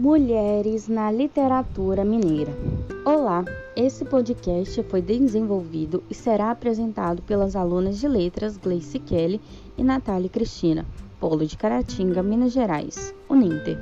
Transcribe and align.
Mulheres 0.00 0.86
na 0.86 1.10
literatura 1.10 2.04
mineira. 2.04 2.52
Olá, 3.04 3.44
esse 3.74 4.04
podcast 4.04 4.80
foi 4.84 5.02
desenvolvido 5.02 6.04
e 6.08 6.14
será 6.14 6.52
apresentado 6.52 7.20
pelas 7.22 7.56
alunas 7.56 7.98
de 7.98 8.06
letras 8.06 8.56
Gleice 8.56 9.00
Kelly 9.00 9.40
e 9.76 9.82
Natália 9.82 10.28
Cristina, 10.28 10.86
Polo 11.18 11.44
de 11.44 11.56
Caratinga, 11.56 12.22
Minas 12.22 12.52
Gerais, 12.52 13.12
Uninter. 13.28 13.76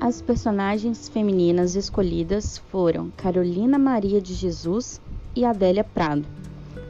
As 0.00 0.22
personagens 0.22 1.08
femininas 1.08 1.74
escolhidas 1.74 2.58
foram 2.58 3.10
Carolina 3.16 3.76
Maria 3.76 4.20
de 4.20 4.32
Jesus 4.32 5.00
e 5.34 5.44
Adélia 5.44 5.82
Prado. 5.82 6.24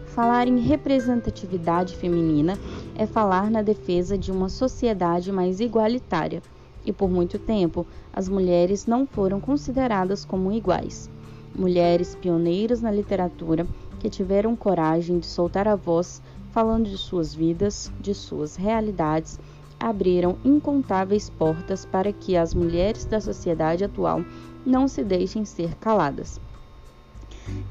Falar 0.08 0.46
em 0.46 0.58
representatividade 0.58 1.96
feminina 1.96 2.58
é 2.98 3.06
falar 3.06 3.50
na 3.50 3.62
defesa 3.62 4.18
de 4.18 4.30
uma 4.30 4.50
sociedade 4.50 5.32
mais 5.32 5.58
igualitária 5.58 6.42
e 6.84 6.92
por 6.92 7.10
muito 7.10 7.38
tempo 7.38 7.86
as 8.12 8.28
mulheres 8.28 8.86
não 8.86 9.06
foram 9.06 9.40
consideradas 9.40 10.24
como 10.24 10.52
iguais. 10.52 11.10
Mulheres 11.54 12.14
pioneiras 12.14 12.82
na 12.82 12.90
literatura 12.90 13.66
que 14.00 14.10
tiveram 14.10 14.56
coragem 14.56 15.18
de 15.18 15.26
soltar 15.26 15.66
a 15.66 15.76
voz 15.76 16.22
falando 16.50 16.88
de 16.88 16.98
suas 16.98 17.34
vidas, 17.34 17.90
de 18.00 18.14
suas 18.14 18.56
realidades, 18.56 19.40
abriram 19.78 20.36
incontáveis 20.44 21.28
portas 21.28 21.84
para 21.84 22.12
que 22.12 22.36
as 22.36 22.54
mulheres 22.54 23.04
da 23.04 23.20
sociedade 23.20 23.84
atual 23.84 24.24
não 24.64 24.86
se 24.86 25.02
deixem 25.02 25.44
ser 25.44 25.74
caladas. 25.76 26.40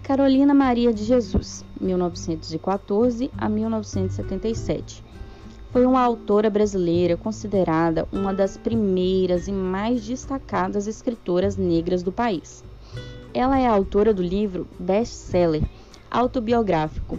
Carolina 0.04 0.54
Maria 0.54 0.94
de 0.94 1.04
Jesus, 1.04 1.66
1914 1.80 3.32
a 3.38 3.50
1977 3.50 5.04
foi 5.74 5.88
uma 5.88 6.02
autora 6.02 6.52
brasileira 6.52 7.18
considerada 7.18 8.08
uma 8.12 8.32
das 8.32 8.56
primeiras 8.56 9.48
e 9.48 9.52
mais 9.52 10.06
destacadas 10.06 10.86
escritoras 10.86 11.58
negras 11.58 12.04
do 12.04 12.12
país. 12.12 12.64
Ela 13.34 13.60
é 13.60 13.66
autora 13.66 14.14
do 14.14 14.22
livro 14.22 14.68
best-seller 14.80 15.64
autobiográfico 16.12 17.18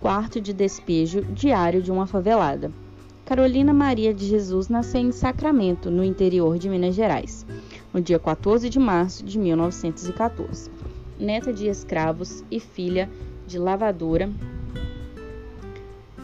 Quarto 0.00 0.40
de 0.40 0.54
Despejo 0.54 1.20
Diário 1.20 1.82
de 1.82 1.92
uma 1.92 2.06
Favelada. 2.06 2.72
Carolina 3.26 3.74
Maria 3.74 4.14
de 4.14 4.24
Jesus 4.24 4.70
nasceu 4.70 5.02
em 5.02 5.12
Sacramento, 5.12 5.90
no 5.90 6.02
interior 6.02 6.58
de 6.58 6.70
Minas 6.70 6.94
Gerais, 6.94 7.44
no 7.92 8.00
dia 8.00 8.18
14 8.18 8.70
de 8.70 8.78
março 8.78 9.22
de 9.22 9.38
1914. 9.38 10.70
Neta 11.18 11.52
de 11.52 11.68
escravos 11.68 12.42
e 12.50 12.58
filha 12.58 13.10
de 13.46 13.58
lavadora, 13.58 14.30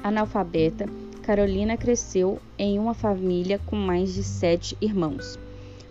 analfabeta, 0.03 0.89
Carolina 1.27 1.77
cresceu 1.77 2.39
em 2.57 2.79
uma 2.79 2.95
família 2.95 3.61
com 3.67 3.75
mais 3.75 4.15
de 4.15 4.23
sete 4.23 4.79
irmãos. 4.81 5.37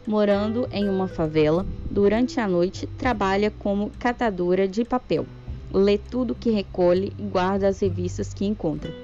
Morando 0.08 0.66
em 0.72 0.88
uma 0.88 1.10
favela, 1.10 1.66
durante 1.92 2.40
a 2.40 2.48
noite 2.48 2.88
trabalha 2.98 3.52
como 3.52 3.92
catadora 4.00 4.66
de 4.66 4.86
papel. 4.86 5.26
Lê 5.74 5.98
tudo 5.98 6.34
que 6.34 6.52
recolhe 6.52 7.12
e 7.20 7.24
guarda 7.24 7.68
as 7.68 7.82
revistas 7.82 8.34
que 8.34 8.46
encontra. 8.46 8.96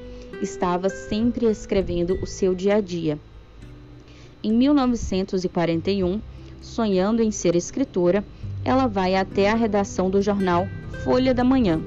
Estava 0.41 0.87
sempre 0.87 1.47
escrevendo 1.47 2.17
o 2.23 2.25
seu 2.25 2.55
dia 2.55 2.75
a 2.75 2.79
dia. 2.79 3.19
Em 4.41 4.53
1941, 4.53 6.21
sonhando 6.61 7.21
em 7.21 7.29
ser 7.29 7.57
escritora, 7.57 8.23
ela 8.63 8.87
vai 8.87 9.15
até 9.15 9.49
a 9.49 9.55
redação 9.55 10.09
do 10.09 10.21
jornal 10.21 10.65
Folha 11.03 11.33
da 11.33 11.43
Manhã, 11.43 11.81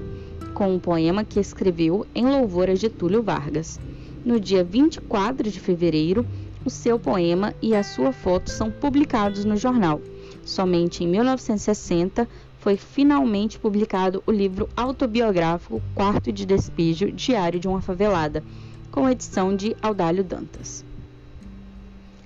com 0.52 0.74
um 0.74 0.78
poema 0.78 1.24
que 1.24 1.40
escreveu 1.40 2.06
em 2.14 2.26
louvor 2.26 2.68
a 2.68 2.74
Getúlio 2.74 3.22
Vargas. 3.22 3.80
No 4.24 4.40
dia 4.40 4.64
24 4.64 5.50
de 5.50 5.60
fevereiro, 5.60 6.26
o 6.64 6.70
seu 6.70 6.98
poema 6.98 7.54
e 7.60 7.74
a 7.74 7.82
sua 7.82 8.10
foto 8.10 8.48
são 8.48 8.70
publicados 8.70 9.44
no 9.44 9.54
jornal. 9.54 10.00
Somente 10.46 11.04
em 11.04 11.08
1960 11.08 12.26
foi 12.58 12.78
finalmente 12.78 13.58
publicado 13.58 14.22
o 14.26 14.32
livro 14.32 14.66
autobiográfico 14.74 15.82
Quarto 15.94 16.32
de 16.32 16.46
Despejo 16.46 17.12
Diário 17.12 17.60
de 17.60 17.68
uma 17.68 17.82
Favelada, 17.82 18.42
com 18.90 19.06
edição 19.10 19.54
de 19.54 19.76
Audálio 19.82 20.24
Dantas. 20.24 20.82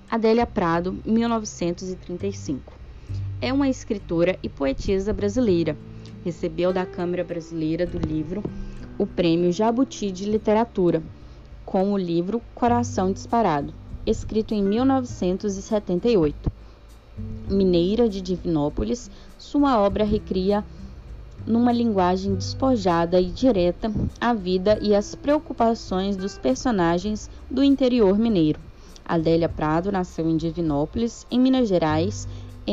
Adélia 0.09 0.47
Prado, 0.47 0.97
1935. 1.05 2.73
É 3.41 3.53
uma 3.53 3.69
escritora 3.69 4.39
e 4.41 4.49
poetisa 4.49 5.13
brasileira. 5.13 5.77
Recebeu 6.25 6.73
da 6.73 6.87
Câmara 6.87 7.25
Brasileira 7.25 7.85
do 7.85 7.99
Livro 7.99 8.41
o 8.97 9.05
Prêmio 9.05 9.51
Jabuti 9.51 10.13
de 10.13 10.31
Literatura 10.31 11.03
com 11.69 11.93
o 11.93 11.99
livro 11.99 12.41
Coração 12.55 13.13
Disparado, 13.13 13.75
escrito 14.07 14.55
em 14.55 14.63
1978. 14.63 16.51
Mineira 17.47 18.09
de 18.09 18.23
Divinópolis, 18.23 19.11
sua 19.37 19.79
obra 19.79 20.03
recria 20.03 20.65
numa 21.47 21.71
linguagem 21.71 22.35
despojada 22.35 23.21
e 23.21 23.27
direta 23.27 23.93
a 24.19 24.33
vida 24.33 24.79
e 24.81 24.95
as 24.95 25.15
preocupações 25.15 26.17
dos 26.17 26.39
personagens 26.39 27.29
do 27.51 27.63
interior 27.63 28.19
mineiro. 28.19 28.59
Adélia 29.05 29.47
Prado 29.47 29.93
nasceu 29.93 30.27
em 30.27 30.39
Divinópolis, 30.39 31.27
em 31.31 31.39
Minas 31.39 31.69
Gerais, 31.69 32.27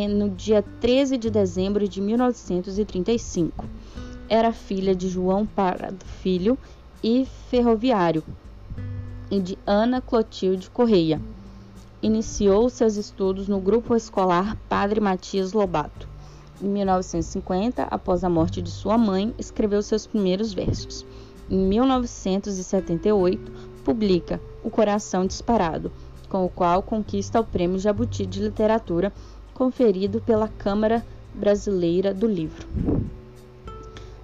no 0.09 0.29
dia 0.29 0.63
13 0.79 1.17
de 1.17 1.29
dezembro 1.29 1.85
de 1.85 1.99
1935. 1.99 3.65
Era 4.29 4.53
filha 4.53 4.95
de 4.95 5.09
João 5.09 5.45
Prado 5.45 6.05
Filho 6.21 6.57
e 7.03 7.27
ferroviário, 7.49 8.23
e 9.29 9.39
de 9.39 9.57
Ana 9.65 10.01
Clotilde 10.01 10.69
Correia. 10.69 11.21
Iniciou 12.01 12.69
seus 12.69 12.95
estudos 12.95 13.47
no 13.47 13.59
grupo 13.59 13.95
escolar 13.95 14.57
Padre 14.69 14.99
Matias 14.99 15.53
Lobato. 15.53 16.07
Em 16.61 16.67
1950, 16.67 17.83
após 17.83 18.23
a 18.23 18.29
morte 18.29 18.61
de 18.61 18.69
sua 18.69 18.97
mãe, 18.97 19.33
escreveu 19.37 19.81
seus 19.81 20.05
primeiros 20.07 20.53
versos. 20.53 21.05
Em 21.49 21.57
1978, 21.57 23.51
publica 23.83 24.39
O 24.63 24.69
Coração 24.69 25.25
Disparado, 25.25 25.91
com 26.29 26.45
o 26.45 26.49
qual 26.49 26.81
conquista 26.81 27.39
o 27.39 27.43
Prêmio 27.43 27.79
Jabuti 27.79 28.25
de 28.25 28.41
Literatura, 28.41 29.11
conferido 29.53 30.21
pela 30.21 30.47
Câmara 30.47 31.05
Brasileira 31.33 32.13
do 32.13 32.27
Livro. 32.27 32.67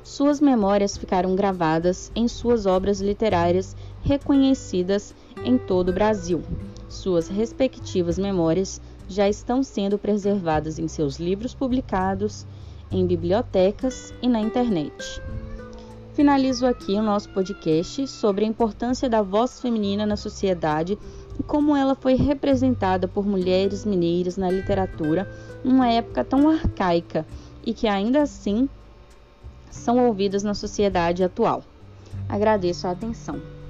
Suas 0.04 0.42
memórias 0.42 0.98
ficaram 0.98 1.36
gravadas 1.36 2.12
em 2.16 2.28
suas 2.28 2.66
obras 2.66 3.00
literárias 3.00 3.76
reconhecidas 4.02 5.16
em 5.44 5.58
todo 5.58 5.90
o 5.90 5.94
Brasil. 5.94 6.42
Suas 6.90 7.28
respectivas 7.28 8.18
memórias 8.18 8.82
já 9.08 9.28
estão 9.28 9.64
sendo 9.64 9.98
preservadas 9.98 10.80
em 10.80 10.88
seus 10.88 11.18
livros 11.20 11.54
publicados, 11.54 12.46
em 12.92 13.06
bibliotecas 13.06 14.14
e 14.22 14.28
na 14.28 14.40
internet. 14.40 15.22
Finalizo 16.14 16.66
aqui 16.66 16.94
o 16.94 17.02
nosso 17.02 17.30
podcast 17.30 18.06
sobre 18.08 18.44
a 18.44 18.48
importância 18.48 19.10
da 19.10 19.22
voz 19.22 19.62
feminina 19.62 20.06
na 20.06 20.18
sociedade 20.18 20.98
e 21.40 21.44
como 21.44 21.76
ela 21.76 21.96
foi 21.96 22.16
representada 22.16 23.08
por 23.08 23.26
mulheres 23.26 23.86
mineiras 23.86 24.36
na 24.36 24.52
literatura 24.52 25.30
numa 25.64 25.88
época 25.88 26.24
tão 26.26 26.50
arcaica 26.50 27.26
e 27.66 27.74
que 27.74 27.88
ainda 27.88 28.22
assim 28.22 28.68
são 29.70 30.06
ouvidas 30.06 30.44
na 30.44 30.54
sociedade 30.54 31.24
atual. 31.24 31.64
Agradeço 32.28 32.88
a 32.88 32.92
atenção. 32.92 33.61